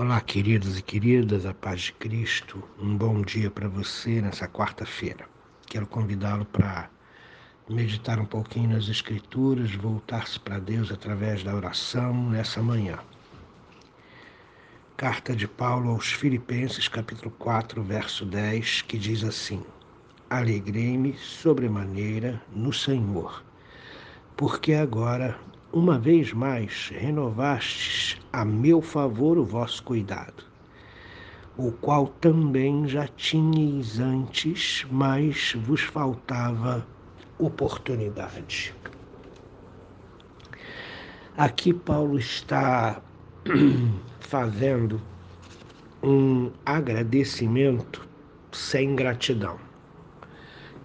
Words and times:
Olá, 0.00 0.20
queridos 0.20 0.78
e 0.78 0.82
queridas, 0.82 1.44
a 1.44 1.52
paz 1.52 1.80
de 1.80 1.92
Cristo. 1.94 2.62
Um 2.80 2.96
bom 2.96 3.20
dia 3.20 3.50
para 3.50 3.68
você 3.68 4.22
nessa 4.22 4.46
quarta-feira. 4.46 5.28
Quero 5.66 5.88
convidá-lo 5.88 6.44
para 6.44 6.88
meditar 7.68 8.20
um 8.20 8.24
pouquinho 8.24 8.70
nas 8.70 8.88
Escrituras, 8.88 9.74
voltar-se 9.74 10.38
para 10.38 10.60
Deus 10.60 10.92
através 10.92 11.42
da 11.42 11.52
oração 11.52 12.30
nessa 12.30 12.62
manhã. 12.62 13.00
Carta 14.96 15.34
de 15.34 15.48
Paulo 15.48 15.90
aos 15.90 16.12
Filipenses, 16.12 16.86
capítulo 16.86 17.32
4, 17.32 17.82
verso 17.82 18.24
10, 18.24 18.82
que 18.82 18.96
diz 18.96 19.24
assim: 19.24 19.64
Alegrei-me 20.30 21.18
sobremaneira 21.18 22.40
no 22.54 22.72
Senhor, 22.72 23.42
porque 24.36 24.74
agora 24.74 25.36
uma 25.72 25.98
vez 25.98 26.32
mais 26.32 26.88
renovastes 26.94 28.18
a 28.32 28.44
meu 28.44 28.80
favor 28.80 29.36
o 29.36 29.44
vosso 29.44 29.82
cuidado, 29.82 30.44
o 31.56 31.70
qual 31.72 32.06
também 32.06 32.88
já 32.88 33.06
tinhais 33.06 33.98
antes, 33.98 34.86
mas 34.90 35.54
vos 35.56 35.82
faltava 35.82 36.86
oportunidade. 37.38 38.74
Aqui 41.36 41.72
Paulo 41.72 42.18
está 42.18 43.00
fazendo 44.20 45.00
um 46.02 46.50
agradecimento 46.64 48.08
sem 48.50 48.96
gratidão. 48.96 49.58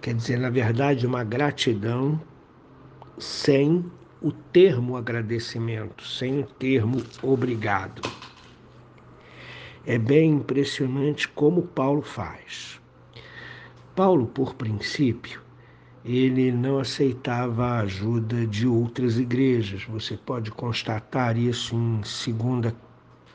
Quer 0.00 0.14
dizer, 0.14 0.38
na 0.38 0.50
verdade, 0.50 1.06
uma 1.06 1.24
gratidão 1.24 2.20
sem 3.18 3.84
o 4.24 4.32
termo 4.32 4.96
agradecimento, 4.96 6.02
sem 6.02 6.40
o 6.40 6.46
termo 6.46 7.02
obrigado. 7.22 8.00
É 9.84 9.98
bem 9.98 10.36
impressionante 10.36 11.28
como 11.28 11.60
Paulo 11.60 12.00
faz. 12.00 12.80
Paulo, 13.94 14.26
por 14.26 14.54
princípio, 14.54 15.42
ele 16.02 16.50
não 16.50 16.78
aceitava 16.78 17.66
a 17.66 17.80
ajuda 17.80 18.46
de 18.46 18.66
outras 18.66 19.18
igrejas. 19.18 19.84
Você 19.84 20.16
pode 20.16 20.50
constatar 20.50 21.36
isso 21.36 21.76
em 21.76 22.02
segunda, 22.02 22.74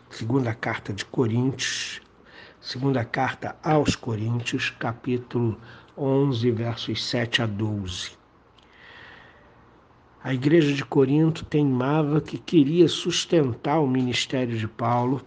segunda 0.09 0.55
carta 0.55 0.92
de 0.92 1.05
Coríntios, 1.05 2.02
segunda 2.59 3.05
carta 3.05 3.55
aos 3.61 3.95
Coríntios, 3.95 4.71
capítulo 4.71 5.55
11, 5.95 6.49
versos 6.49 7.05
7 7.05 7.44
a 7.44 7.45
12. 7.45 8.19
A 10.22 10.34
igreja 10.34 10.73
de 10.73 10.84
Corinto 10.84 11.45
teimava 11.45 12.20
que 12.20 12.38
queria 12.38 12.89
sustentar 12.89 13.80
o 13.80 13.88
ministério 13.88 14.58
de 14.58 14.67
Paulo 14.67 15.22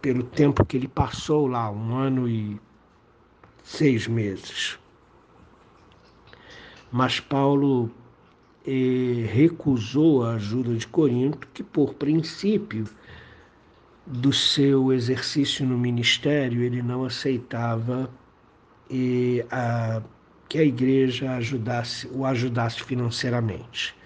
pelo 0.00 0.22
tempo 0.22 0.64
que 0.64 0.76
ele 0.76 0.86
passou 0.86 1.48
lá, 1.48 1.68
um 1.70 1.96
ano 1.96 2.28
e 2.28 2.60
seis 3.64 4.06
meses. 4.06 4.78
Mas 6.90 7.18
Paulo 7.18 7.90
eh, 8.64 9.26
recusou 9.28 10.24
a 10.24 10.34
ajuda 10.34 10.74
de 10.74 10.86
Corinto, 10.86 11.48
que 11.52 11.64
por 11.64 11.94
princípio 11.94 12.84
do 14.06 14.32
seu 14.32 14.92
exercício 14.92 15.66
no 15.66 15.76
ministério, 15.76 16.62
ele 16.62 16.80
não 16.80 17.04
aceitava 17.04 18.08
eh, 18.88 19.44
a 19.50 20.00
que 20.52 20.58
a 20.58 20.64
igreja 20.64 21.30
ajudasse, 21.36 22.06
o 22.08 22.26
ajudasse 22.26 22.82
financeiramente. 22.82 23.96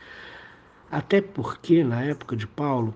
Até 0.88 1.20
porque, 1.20 1.82
na 1.82 2.04
época 2.04 2.36
de 2.36 2.46
Paulo, 2.46 2.94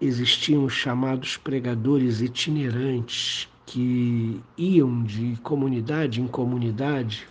existiam 0.00 0.64
os 0.64 0.72
chamados 0.72 1.36
pregadores 1.36 2.20
itinerantes 2.20 3.48
que 3.64 4.40
iam 4.56 5.04
de 5.04 5.36
comunidade 5.44 6.20
em 6.20 6.26
comunidade, 6.26 7.28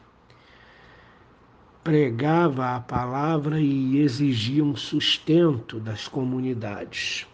pregava 1.83 2.73
a 2.73 2.79
palavra 2.79 3.59
e 3.59 3.97
exigiam 3.97 4.73
sustento 4.73 5.81
das 5.81 6.07
comunidades. 6.07 7.27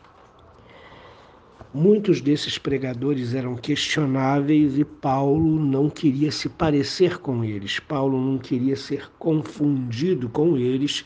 Muitos 1.73 2.21
desses 2.21 2.59
pregadores 2.59 3.33
eram 3.33 3.55
questionáveis 3.55 4.77
e 4.77 4.85
Paulo 4.85 5.59
não 5.59 5.89
queria 5.89 6.31
se 6.31 6.47
parecer 6.47 7.17
com 7.17 7.43
eles, 7.43 7.79
Paulo 7.79 8.21
não 8.23 8.37
queria 8.37 8.75
ser 8.75 9.09
confundido 9.17 10.29
com 10.29 10.55
eles. 10.55 11.03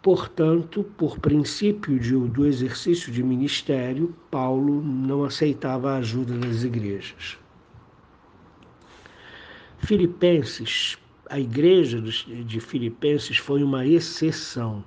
Portanto, 0.00 0.84
por 0.96 1.18
princípio 1.18 1.98
de, 1.98 2.16
do 2.16 2.46
exercício 2.46 3.12
de 3.12 3.22
ministério, 3.22 4.16
Paulo 4.30 4.82
não 4.82 5.22
aceitava 5.22 5.92
a 5.92 5.96
ajuda 5.96 6.38
das 6.38 6.64
igrejas. 6.64 7.36
Filipenses, 9.80 10.96
a 11.28 11.38
igreja 11.38 12.00
de 12.00 12.58
Filipenses 12.58 13.36
foi 13.36 13.62
uma 13.62 13.86
exceção 13.86 14.82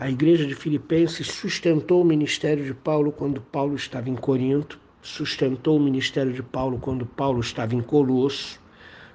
a 0.00 0.08
igreja 0.08 0.46
de 0.46 0.54
Filipenses 0.54 1.26
sustentou 1.26 2.00
o 2.00 2.04
ministério 2.06 2.64
de 2.64 2.72
Paulo 2.72 3.12
quando 3.12 3.38
Paulo 3.38 3.74
estava 3.74 4.08
em 4.08 4.16
Corinto, 4.16 4.80
sustentou 5.02 5.76
o 5.76 5.80
ministério 5.80 6.32
de 6.32 6.42
Paulo 6.42 6.78
quando 6.78 7.04
Paulo 7.04 7.40
estava 7.40 7.74
em 7.74 7.82
Colosso, 7.82 8.58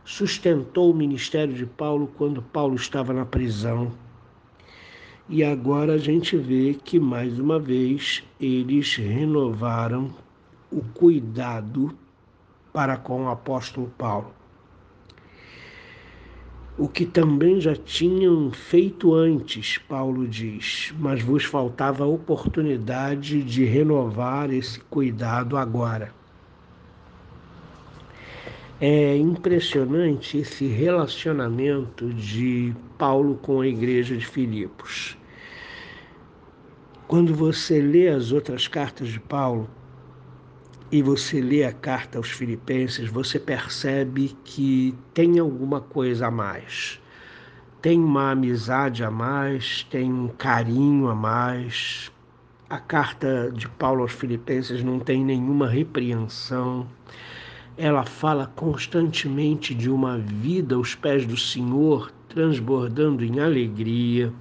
sustentou 0.06 0.92
o 0.92 0.96
ministério 0.96 1.56
de 1.56 1.66
Paulo 1.66 2.08
quando 2.16 2.40
Paulo 2.40 2.76
estava 2.76 3.14
na 3.14 3.26
prisão. 3.26 3.92
E 5.28 5.44
agora 5.44 5.94
a 5.94 5.98
gente 5.98 6.38
vê 6.38 6.76
que 6.76 7.00
mais 7.00 7.40
uma 7.40 7.58
vez 7.60 8.24
eles 8.40 8.96
renovaram 8.96 10.14
o 10.72 10.84
cuidado 10.94 11.98
para 12.72 12.96
com 12.96 13.24
o 13.24 13.30
apóstolo 13.30 13.92
Paulo 13.98 14.32
o 16.78 16.90
que 16.90 17.06
também 17.06 17.62
já 17.62 17.74
tinham 17.74 18.52
feito 18.52 19.14
antes, 19.14 19.78
Paulo 19.78 20.28
diz, 20.28 20.94
mas 21.00 21.22
vos 21.22 21.46
faltava 21.46 22.04
a 22.04 22.08
oportunidade 22.08 23.42
de 23.44 23.64
renovar 23.64 24.52
esse 24.52 24.80
cuidado 24.82 25.56
agora. 25.56 26.14
É 28.80 29.16
impressionante 29.16 30.40
esse 30.40 30.68
relacionamento 30.68 32.14
de 32.14 32.76
Paulo 32.98 33.36
com 33.42 33.62
a 33.62 33.68
igreja 33.68 34.18
de 34.18 34.26
Filipos. 34.26 35.18
Quando 37.08 37.34
você 37.34 37.80
lê 37.80 38.10
as 38.10 38.34
outras 38.34 38.68
cartas 38.68 39.08
de 39.08 39.20
Paulo, 39.20 39.70
e 40.92 41.02
você 41.02 41.42
lê 41.42 41.64
a 41.64 41.74
carta 41.74 42.18
aos 42.18 42.30
Filipenses, 42.30 43.10
você 43.10 43.40
percebe 43.40 44.38
que 44.44 44.96
tem 45.14 45.40
alguma 45.40 45.82
coisa 45.82 46.28
a 46.28 46.32
mais. 46.32 47.02
Tem 47.82 48.00
uma 48.00 48.32
amizade 48.32 49.04
a 49.04 49.10
mais, 49.10 49.84
tem 49.90 50.12
um 50.12 50.28
carinho 50.28 51.08
a 51.08 51.16
mais. 51.16 52.12
A 52.70 52.78
carta 52.78 53.52
de 53.52 53.68
Paulo 53.68 54.04
aos 54.04 54.12
Filipenses 54.12 54.84
não 54.84 55.00
tem 55.00 55.24
nenhuma 55.24 55.68
repreensão. 55.68 56.88
Ela 57.78 58.06
fala 58.06 58.48
constantemente 58.56 59.74
de 59.74 59.90
uma 59.90 60.18
vida 60.18 60.76
aos 60.76 60.96
pés 60.96 61.26
do 61.26 61.36
Senhor, 61.36 62.12
transbordando 62.30 63.24
em 63.24 63.40
alegria. 63.40 64.32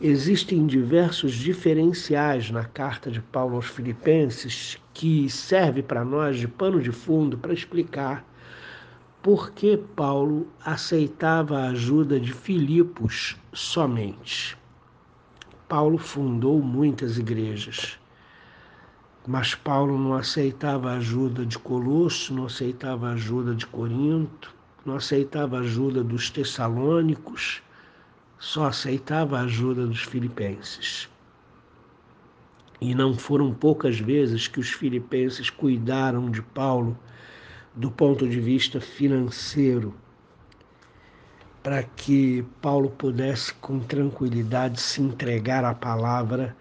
Existem 0.00 0.66
diversos 0.66 1.34
diferenciais 1.34 2.50
na 2.50 2.64
carta 2.64 3.10
de 3.10 3.20
Paulo 3.20 3.56
aos 3.56 3.66
Filipenses 3.66 4.78
que 4.94 5.28
serve 5.28 5.82
para 5.82 6.04
nós 6.04 6.38
de 6.38 6.46
pano 6.46 6.80
de 6.80 6.92
fundo 6.92 7.36
para 7.36 7.52
explicar 7.52 8.24
por 9.20 9.50
que 9.50 9.76
Paulo 9.76 10.46
aceitava 10.64 11.58
a 11.58 11.70
ajuda 11.70 12.20
de 12.20 12.32
Filipos 12.32 13.36
somente. 13.52 14.56
Paulo 15.68 15.98
fundou 15.98 16.62
muitas 16.62 17.18
igrejas, 17.18 17.98
mas 19.26 19.54
Paulo 19.54 19.98
não 19.98 20.14
aceitava 20.14 20.92
a 20.92 20.96
ajuda 20.98 21.44
de 21.44 21.58
Colosso, 21.58 22.32
não 22.32 22.44
aceitava 22.44 23.08
a 23.08 23.12
ajuda 23.14 23.54
de 23.54 23.66
Corinto, 23.66 24.54
não 24.84 24.96
aceitava 24.96 25.56
a 25.56 25.60
ajuda 25.60 26.04
dos 26.04 26.30
Tessalônicos, 26.30 27.62
só 28.38 28.66
aceitava 28.66 29.38
a 29.38 29.42
ajuda 29.42 29.86
dos 29.86 30.02
filipenses. 30.02 31.08
E 32.84 32.94
não 32.94 33.14
foram 33.14 33.50
poucas 33.50 33.98
vezes 33.98 34.46
que 34.46 34.60
os 34.60 34.70
filipenses 34.70 35.48
cuidaram 35.48 36.30
de 36.30 36.42
Paulo 36.42 36.94
do 37.74 37.90
ponto 37.90 38.28
de 38.28 38.38
vista 38.38 38.78
financeiro, 38.78 39.94
para 41.62 41.82
que 41.82 42.44
Paulo 42.60 42.90
pudesse 42.90 43.54
com 43.54 43.80
tranquilidade 43.80 44.78
se 44.82 45.00
entregar 45.00 45.64
à 45.64 45.74
palavra 45.74 46.54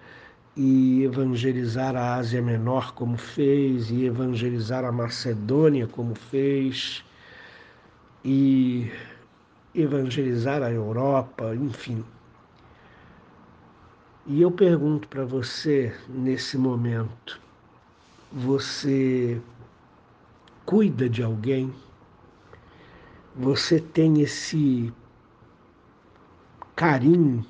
e 0.55 1.03
evangelizar 1.03 1.93
a 1.93 2.15
Ásia 2.15 2.41
Menor 2.41 2.93
como 2.93 3.17
fez, 3.17 3.91
e 3.91 4.05
evangelizar 4.05 4.85
a 4.85 4.93
Macedônia 4.93 5.87
como 5.87 6.15
fez, 6.15 7.03
e 8.23 8.89
evangelizar 9.75 10.63
a 10.63 10.71
Europa, 10.71 11.53
enfim. 11.53 12.01
E 14.25 14.41
eu 14.41 14.49
pergunto 14.49 15.05
para 15.09 15.25
você 15.25 15.93
nesse 16.07 16.57
momento: 16.57 17.41
você 18.31 19.41
cuida 20.65 21.09
de 21.09 21.21
alguém? 21.21 21.73
Você 23.35 23.81
tem 23.81 24.21
esse 24.21 24.93
carinho 26.73 27.45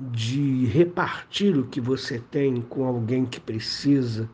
de 0.00 0.64
repartir 0.64 1.58
o 1.58 1.66
que 1.66 1.78
você 1.78 2.18
tem 2.18 2.62
com 2.62 2.86
alguém 2.86 3.26
que 3.26 3.38
precisa? 3.38 4.30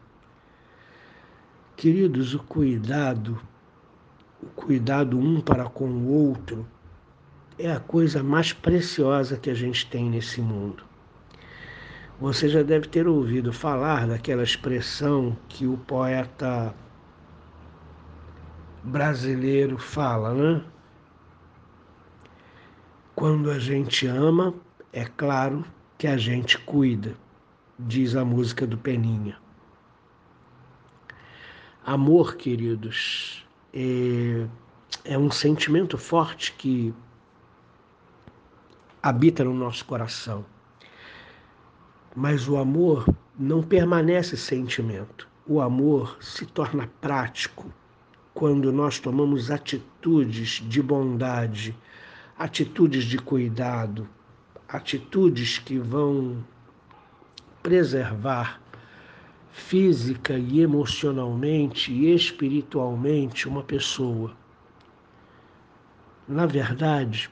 Queridos, 1.75 2.35
o 2.35 2.39
cuidado, 2.39 3.41
o 4.41 4.47
cuidado 4.47 5.19
um 5.19 5.41
para 5.41 5.65
com 5.65 5.91
o 5.91 6.09
outro, 6.09 6.65
é 7.59 7.73
a 7.73 7.81
coisa 7.81 8.23
mais 8.23 8.53
preciosa 8.53 9.37
que 9.37 9.51
a 9.51 9.55
gente 9.55 9.91
tem 9.91 10.09
nesse 10.09 10.41
mundo. 10.41 10.87
Você 12.21 12.49
já 12.49 12.65
deve 12.65 12.89
ter 12.89 13.07
ouvido 13.07 13.53
falar 13.53 14.09
daquela 14.09 14.43
expressão 14.43 15.37
que 15.49 15.69
o 15.69 15.79
poeta 15.79 16.75
brasileiro 18.83 19.79
fala, 19.79 20.35
né? 20.35 20.65
Quando 23.15 23.53
a 23.53 23.59
gente 23.61 24.05
ama, 24.09 24.53
é 24.93 25.05
claro 25.05 25.65
que 25.97 26.09
a 26.09 26.17
gente 26.17 26.59
cuida, 26.59 27.17
diz 27.79 28.17
a 28.17 28.25
música 28.25 28.67
do 28.67 28.77
Peninha. 28.77 29.39
Amor, 31.87 32.35
queridos, 32.35 33.47
é, 33.73 34.45
é 35.05 35.17
um 35.17 35.31
sentimento 35.31 35.97
forte 35.97 36.53
que 36.55 36.93
habita 39.01 39.45
no 39.45 39.55
nosso 39.55 39.85
coração 39.85 40.45
mas 42.19 42.49
o 42.49 42.57
amor 42.57 43.07
não 43.39 43.63
permanece 43.63 44.37
sentimento. 44.37 45.29
O 45.47 45.61
amor 45.61 46.17
se 46.21 46.45
torna 46.45 46.91
prático 47.01 47.73
quando 48.35 48.73
nós 48.73 48.99
tomamos 48.99 49.53
atitudes 49.53 50.61
de 50.69 50.83
bondade, 50.83 51.79
atitudes 52.37 53.05
de 53.05 53.19
cuidado, 53.19 54.09
atitudes 54.69 55.59
que 55.61 55.79
vão 55.79 56.45
preservar 57.63 58.61
física 59.53 60.37
e 60.37 60.61
emocionalmente 60.61 61.93
e 61.93 62.13
espiritualmente 62.13 63.47
uma 63.47 63.63
pessoa. 63.63 64.37
Na 66.27 66.47
verdade, 66.47 67.31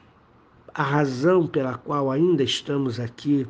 a 0.73 0.81
razão 0.81 1.45
pela 1.45 1.77
qual 1.77 2.09
ainda 2.09 2.41
estamos 2.41 3.01
aqui 3.01 3.45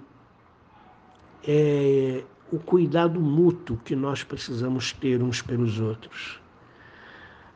é 1.46 2.24
o 2.52 2.58
cuidado 2.58 3.20
mútuo 3.20 3.78
que 3.84 3.96
nós 3.96 4.24
precisamos 4.24 4.94
ter 4.94 5.22
uns 5.22 5.42
pelos 5.42 5.80
outros. 5.80 6.40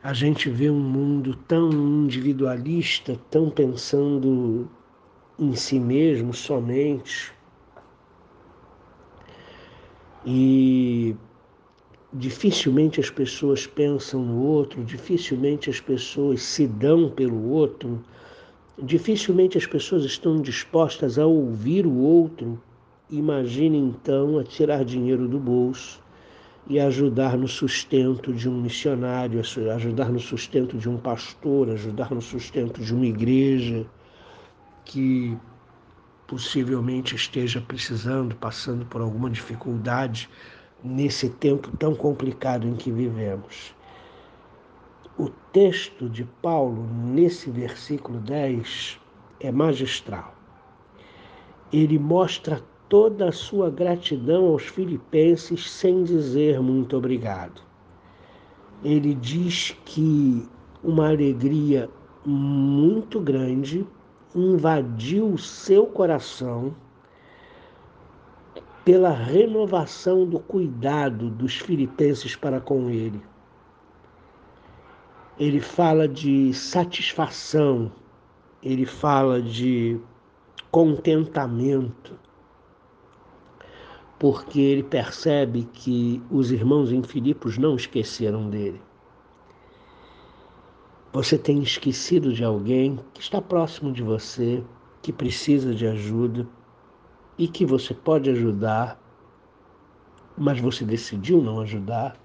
A 0.02 0.12
gente 0.12 0.50
vê 0.50 0.68
um 0.68 0.80
mundo 0.80 1.34
tão 1.48 1.70
individualista, 1.70 3.18
tão 3.30 3.48
pensando 3.48 4.68
em 5.38 5.54
si 5.54 5.78
mesmo 5.78 6.34
somente. 6.34 7.32
E 10.26 11.16
dificilmente 12.12 13.00
as 13.00 13.08
pessoas 13.08 13.66
pensam 13.66 14.22
no 14.22 14.42
outro, 14.42 14.84
dificilmente 14.84 15.70
as 15.70 15.80
pessoas 15.80 16.42
se 16.42 16.66
dão 16.66 17.08
pelo 17.08 17.48
outro, 17.48 18.04
dificilmente 18.78 19.56
as 19.56 19.66
pessoas 19.66 20.04
estão 20.04 20.42
dispostas 20.42 21.18
a 21.18 21.24
ouvir 21.24 21.86
o 21.86 21.96
outro 21.96 22.60
Imagine 23.12 23.76
então 23.76 24.38
a 24.38 24.42
tirar 24.42 24.86
dinheiro 24.86 25.28
do 25.28 25.38
bolso 25.38 26.02
e 26.66 26.80
ajudar 26.80 27.36
no 27.36 27.46
sustento 27.46 28.32
de 28.32 28.48
um 28.48 28.58
missionário, 28.58 29.38
ajudar 29.74 30.08
no 30.08 30.18
sustento 30.18 30.78
de 30.78 30.88
um 30.88 30.96
pastor, 30.96 31.68
ajudar 31.68 32.10
no 32.10 32.22
sustento 32.22 32.80
de 32.80 32.94
uma 32.94 33.04
igreja 33.04 33.84
que 34.86 35.36
possivelmente 36.26 37.14
esteja 37.14 37.60
precisando, 37.60 38.34
passando 38.34 38.86
por 38.86 39.02
alguma 39.02 39.28
dificuldade 39.28 40.26
nesse 40.82 41.28
tempo 41.28 41.70
tão 41.76 41.94
complicado 41.94 42.66
em 42.66 42.76
que 42.76 42.90
vivemos. 42.90 43.74
O 45.18 45.28
texto 45.52 46.08
de 46.08 46.24
Paulo, 46.40 46.88
nesse 47.04 47.50
versículo 47.50 48.18
10, 48.20 48.98
é 49.38 49.52
magistral. 49.52 50.34
Ele 51.70 51.98
mostra 51.98 52.71
toda 52.92 53.30
a 53.30 53.32
sua 53.32 53.70
gratidão 53.70 54.48
aos 54.48 54.64
filipenses 54.64 55.70
sem 55.70 56.04
dizer 56.04 56.60
muito 56.60 56.94
obrigado. 56.94 57.62
Ele 58.84 59.14
diz 59.14 59.74
que 59.86 60.46
uma 60.84 61.08
alegria 61.08 61.88
muito 62.22 63.18
grande 63.18 63.86
invadiu 64.34 65.26
o 65.32 65.38
seu 65.38 65.86
coração 65.86 66.76
pela 68.84 69.08
renovação 69.08 70.26
do 70.26 70.38
cuidado 70.38 71.30
dos 71.30 71.56
filipenses 71.56 72.36
para 72.36 72.60
com 72.60 72.90
ele. 72.90 73.22
Ele 75.38 75.60
fala 75.60 76.06
de 76.06 76.52
satisfação, 76.52 77.90
ele 78.62 78.84
fala 78.84 79.40
de 79.40 79.98
contentamento 80.70 82.20
porque 84.22 84.60
ele 84.60 84.84
percebe 84.84 85.64
que 85.72 86.22
os 86.30 86.52
irmãos 86.52 86.92
em 86.92 87.02
Filipos 87.02 87.58
não 87.58 87.74
esqueceram 87.74 88.48
dele. 88.48 88.80
Você 91.12 91.36
tem 91.36 91.60
esquecido 91.60 92.32
de 92.32 92.44
alguém 92.44 93.00
que 93.12 93.20
está 93.20 93.42
próximo 93.42 93.90
de 93.90 94.00
você, 94.00 94.62
que 95.02 95.12
precisa 95.12 95.74
de 95.74 95.88
ajuda 95.88 96.46
e 97.36 97.48
que 97.48 97.66
você 97.66 97.92
pode 97.92 98.30
ajudar, 98.30 98.96
mas 100.38 100.60
você 100.60 100.84
decidiu 100.84 101.42
não 101.42 101.58
ajudar? 101.58 102.16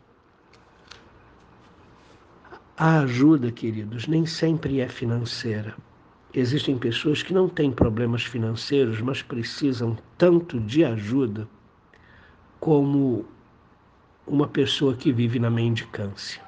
A 2.77 2.99
ajuda, 2.99 3.51
queridos, 3.51 4.05
nem 4.05 4.23
sempre 4.23 4.81
é 4.81 4.87
financeira. 4.87 5.75
Existem 6.31 6.77
pessoas 6.77 7.23
que 7.23 7.33
não 7.33 7.49
têm 7.49 7.71
problemas 7.71 8.23
financeiros, 8.23 9.01
mas 9.01 9.23
precisam 9.23 9.97
tanto 10.15 10.59
de 10.59 10.85
ajuda 10.85 11.49
como 12.59 13.25
uma 14.25 14.47
pessoa 14.47 14.95
que 14.95 15.11
vive 15.11 15.39
na 15.39 15.49
mendicância. 15.49 16.41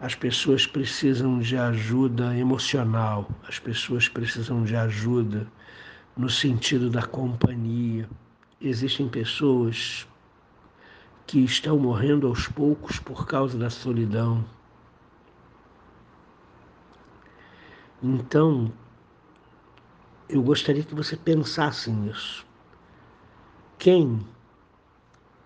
As 0.00 0.14
pessoas 0.14 0.66
precisam 0.66 1.38
de 1.38 1.56
ajuda 1.56 2.36
emocional, 2.36 3.28
as 3.48 3.58
pessoas 3.58 4.08
precisam 4.08 4.64
de 4.64 4.76
ajuda 4.76 5.46
no 6.16 6.28
sentido 6.28 6.90
da 6.90 7.02
companhia. 7.02 8.08
Existem 8.60 9.08
pessoas 9.08 10.06
que 11.26 11.40
estão 11.40 11.78
morrendo 11.78 12.26
aos 12.26 12.46
poucos 12.46 12.98
por 12.98 13.26
causa 13.26 13.58
da 13.58 13.70
solidão. 13.70 14.44
Então, 18.02 18.70
eu 20.28 20.42
gostaria 20.42 20.82
que 20.82 20.94
você 20.94 21.16
pensasse 21.16 21.90
nisso 21.90 22.46
quem 23.78 24.20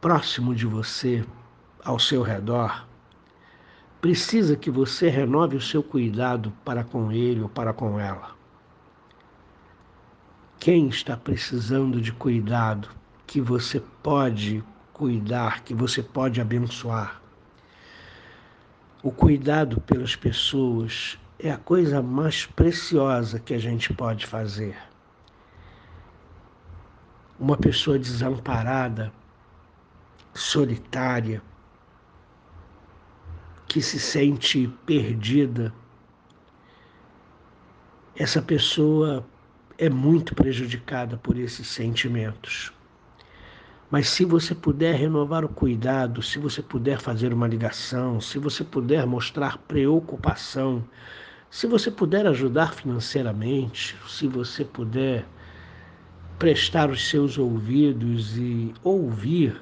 próximo 0.01 0.55
de 0.55 0.67
você, 0.67 1.25
ao 1.85 1.99
seu 1.99 2.23
redor, 2.23 2.87
precisa 4.01 4.57
que 4.57 4.71
você 4.71 5.09
renove 5.09 5.57
o 5.57 5.61
seu 5.61 5.83
cuidado 5.83 6.53
para 6.65 6.85
com 6.85 7.11
ele 7.11 7.41
ou 7.41 7.49
para 7.49 7.73
com 7.73 7.99
ela. 7.99 8.37
Quem 10.61 10.89
está 10.89 11.17
precisando 11.17 12.01
de 12.01 12.13
cuidado 12.13 12.89
que 13.27 13.41
você 13.41 13.81
pode 14.03 14.63
cuidar, 14.93 15.63
que 15.63 15.75
você 15.75 16.03
pode 16.03 16.41
abençoar? 16.41 17.21
O 19.03 19.11
cuidado 19.11 19.81
pelas 19.81 20.15
pessoas 20.17 21.19
é 21.39 21.51
a 21.51 21.57
coisa 21.57 22.03
mais 22.03 22.47
preciosa 22.47 23.39
que 23.39 23.55
a 23.55 23.59
gente 23.59 23.93
pode 23.93 24.27
fazer 24.27 24.77
uma 27.39 27.57
pessoa 27.57 27.99
desamparada, 27.99 29.13
solitária, 30.35 31.43
que 33.67 33.83
se 33.83 34.01
sente 34.01 34.67
perdida, 34.87 35.73
essa 38.17 38.43
pessoa 38.43 39.25
é 39.77 39.89
muito 39.89 40.35
prejudicada 40.35 41.17
por 41.17 41.39
esses 41.39 41.69
sentimentos. 41.69 42.73
Mas 43.91 44.09
se 44.09 44.25
você 44.25 44.55
puder 44.55 44.97
renovar 44.97 45.45
o 45.45 45.49
cuidado, 45.49 46.21
se 46.23 46.39
você 46.39 46.61
puder 46.61 47.01
fazer 47.01 47.33
uma 47.33 47.47
ligação, 47.47 48.21
se 48.21 48.39
você 48.39 48.65
puder 48.65 49.07
mostrar 49.07 49.57
preocupação, 49.59 50.85
se 51.51 51.67
você 51.67 51.91
puder 51.91 52.27
ajudar 52.27 52.75
financeiramente, 52.75 53.97
se 54.07 54.27
você 54.27 54.65
puder 54.65 55.27
prestar 56.39 56.89
os 56.89 57.09
seus 57.09 57.37
ouvidos 57.37 58.37
e 58.39 58.73
ouvir 58.85 59.61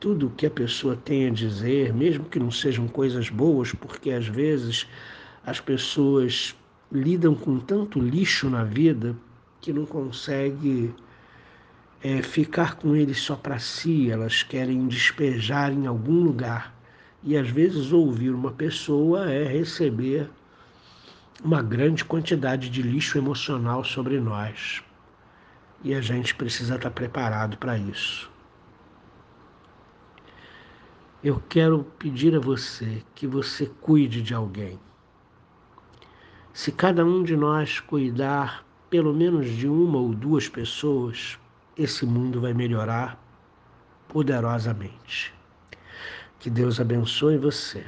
tudo 0.00 0.28
o 0.28 0.30
que 0.30 0.46
a 0.46 0.50
pessoa 0.50 0.96
tem 0.96 1.26
a 1.26 1.30
dizer, 1.30 1.92
mesmo 1.92 2.24
que 2.24 2.38
não 2.38 2.50
sejam 2.50 2.88
coisas 2.88 3.28
boas, 3.28 3.72
porque 3.72 4.10
às 4.10 4.26
vezes 4.26 4.86
as 5.44 5.60
pessoas 5.60 6.56
lidam 6.90 7.34
com 7.34 7.58
tanto 7.58 8.00
lixo 8.00 8.48
na 8.48 8.64
vida 8.64 9.14
que 9.60 9.72
não 9.72 9.84
consegue 9.84 10.94
é, 12.02 12.22
ficar 12.22 12.76
com 12.76 12.96
ele 12.96 13.14
só 13.14 13.36
para 13.36 13.58
si, 13.58 14.10
elas 14.10 14.42
querem 14.42 14.86
despejar 14.86 15.72
em 15.72 15.86
algum 15.86 16.22
lugar. 16.22 16.74
E 17.22 17.36
às 17.36 17.50
vezes 17.50 17.92
ouvir 17.92 18.30
uma 18.30 18.52
pessoa 18.52 19.30
é 19.30 19.44
receber 19.44 20.30
uma 21.44 21.62
grande 21.62 22.04
quantidade 22.04 22.70
de 22.70 22.80
lixo 22.80 23.18
emocional 23.18 23.84
sobre 23.84 24.18
nós. 24.20 24.85
E 25.82 25.94
a 25.94 26.00
gente 26.00 26.34
precisa 26.34 26.76
estar 26.76 26.90
preparado 26.90 27.56
para 27.58 27.76
isso. 27.78 28.30
Eu 31.22 31.42
quero 31.48 31.84
pedir 31.98 32.34
a 32.36 32.40
você 32.40 33.02
que 33.14 33.26
você 33.26 33.66
cuide 33.80 34.22
de 34.22 34.34
alguém. 34.34 34.78
Se 36.52 36.72
cada 36.72 37.04
um 37.04 37.22
de 37.22 37.36
nós 37.36 37.80
cuidar 37.80 38.64
pelo 38.88 39.12
menos 39.12 39.48
de 39.48 39.68
uma 39.68 39.98
ou 39.98 40.14
duas 40.14 40.48
pessoas, 40.48 41.38
esse 41.76 42.06
mundo 42.06 42.40
vai 42.40 42.54
melhorar 42.54 43.20
poderosamente. 44.08 45.34
Que 46.38 46.48
Deus 46.48 46.80
abençoe 46.80 47.36
você. 47.36 47.84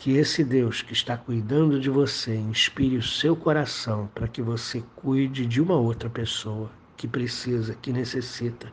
Que 0.00 0.16
esse 0.16 0.42
Deus 0.42 0.80
que 0.80 0.94
está 0.94 1.14
cuidando 1.14 1.78
de 1.78 1.90
você 1.90 2.34
inspire 2.34 2.96
o 2.96 3.02
seu 3.02 3.36
coração 3.36 4.08
para 4.14 4.26
que 4.26 4.40
você 4.40 4.82
cuide 4.96 5.44
de 5.44 5.60
uma 5.60 5.74
outra 5.74 6.08
pessoa 6.08 6.70
que 6.96 7.06
precisa, 7.06 7.74
que 7.74 7.92
necessita. 7.92 8.72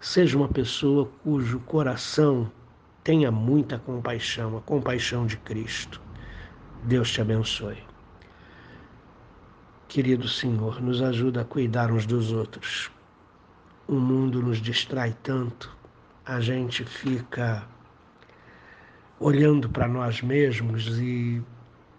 Seja 0.00 0.38
uma 0.38 0.46
pessoa 0.46 1.10
cujo 1.24 1.58
coração 1.58 2.48
tenha 3.02 3.32
muita 3.32 3.80
compaixão, 3.80 4.56
a 4.56 4.60
compaixão 4.60 5.26
de 5.26 5.38
Cristo. 5.38 6.00
Deus 6.84 7.10
te 7.10 7.20
abençoe. 7.20 7.78
Querido 9.88 10.28
Senhor, 10.28 10.80
nos 10.80 11.02
ajuda 11.02 11.40
a 11.40 11.44
cuidar 11.44 11.90
uns 11.90 12.06
dos 12.06 12.30
outros. 12.30 12.92
O 13.88 13.94
mundo 13.94 14.40
nos 14.40 14.58
distrai 14.58 15.16
tanto, 15.20 15.76
a 16.24 16.40
gente 16.40 16.84
fica 16.84 17.66
olhando 19.20 19.68
para 19.68 19.86
nós 19.86 20.22
mesmos 20.22 20.98
e 20.98 21.42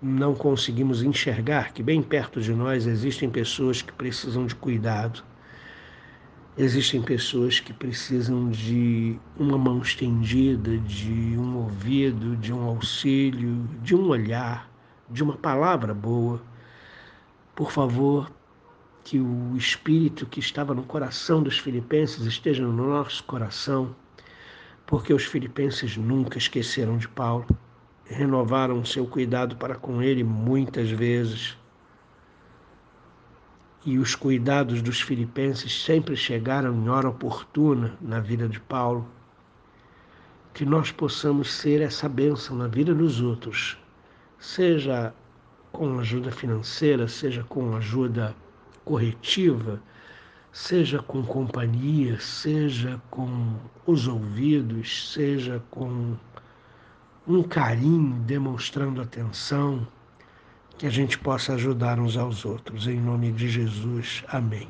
não 0.02 0.34
conseguimos 0.34 1.04
enxergar 1.04 1.72
que 1.72 1.84
bem 1.84 2.02
perto 2.02 2.42
de 2.42 2.52
nós 2.52 2.88
existem 2.88 3.30
pessoas 3.30 3.84
que 3.84 3.94
precisam 3.94 4.48
de 4.48 4.56
cuidado. 4.56 5.24
Existem 6.58 7.00
pessoas 7.00 7.60
que 7.60 7.72
precisam 7.72 8.50
de 8.50 9.18
uma 9.38 9.58
mão 9.58 9.80
estendida, 9.82 10.78
de 10.80 11.38
um 11.38 11.58
ouvido, 11.58 12.36
de 12.36 12.52
um 12.52 12.64
auxílio, 12.64 13.70
de 13.84 13.96
um 13.96 14.08
olhar, 14.08 14.68
de 15.08 15.24
uma 15.24 15.38
palavra 15.38 15.94
boa. 15.94 16.42
Por 17.56 17.72
favor, 17.72 18.32
que 19.04 19.20
o 19.20 19.56
espírito 19.56 20.26
que 20.26 20.40
estava 20.40 20.74
no 20.74 20.84
coração 20.84 21.44
dos 21.44 21.60
filipenses 21.60 22.26
esteja 22.26 22.64
no 22.64 22.74
nosso 22.74 23.24
coração, 23.24 23.96
porque 24.92 25.14
os 25.14 25.24
filipenses 25.24 25.96
nunca 25.96 26.38
esqueceram 26.38 26.98
de 26.98 27.08
Paulo, 27.08 27.48
renovaram 28.04 28.84
seu 28.84 29.08
cuidado 29.08 29.56
para 29.56 29.74
com 29.74 30.04
ele 30.04 30.22
muitas 30.22 30.92
vezes. 30.92 31.58
E 33.86 33.98
os 33.98 34.16
cuidados 34.16 34.82
dos 34.82 35.00
filipenses 35.00 35.86
sempre 35.86 36.18
chegaram 36.18 36.76
em 36.76 36.90
hora 36.90 37.08
oportuna 37.08 37.98
na 38.02 38.20
vida 38.20 38.50
de 38.50 38.60
Paulo. 38.60 39.08
Que 40.54 40.66
nós 40.66 40.92
possamos 40.92 41.50
ser 41.54 41.80
essa 41.80 42.10
bênção 42.10 42.58
na 42.58 42.68
vida 42.68 42.94
dos 42.94 43.22
outros, 43.22 43.78
seja 44.38 45.14
com 45.72 46.00
ajuda 46.00 46.34
financeira, 46.34 47.08
seja 47.08 47.46
com 47.46 47.78
ajuda 47.78 48.36
corretiva, 48.84 49.82
seja 50.52 51.00
com 51.00 51.24
companhia, 51.24 52.20
seja 52.20 53.02
com 53.10 53.56
os 53.86 54.08
ouvidos, 54.08 55.14
seja 55.14 55.62
com 55.70 56.16
um 57.28 57.44
carinho, 57.44 58.16
demonstrando 58.24 59.02
atenção, 59.02 59.88
que 60.78 60.86
a 60.86 60.90
gente 60.90 61.18
possa 61.18 61.54
ajudar 61.54 62.00
uns 62.00 62.18
aos 62.18 62.44
outros. 62.44 62.88
Em 62.88 63.00
nome 63.00 63.32
de 63.32 63.50
Jesus. 63.50 64.24
Amém. 64.28 64.68